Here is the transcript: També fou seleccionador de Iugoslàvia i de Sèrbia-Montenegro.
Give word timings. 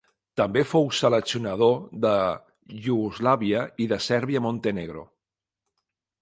També 0.39 0.61
fou 0.69 0.87
seleccionador 0.99 1.75
de 2.05 2.13
Iugoslàvia 2.77 3.61
i 3.87 3.89
de 3.93 4.01
Sèrbia-Montenegro. 4.07 5.05